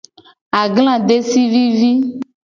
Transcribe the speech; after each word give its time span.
Agla 0.61 0.93
desi 1.07 1.41
vivi. 1.51 1.91